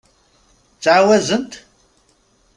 Ttɛawazent? 0.75 1.51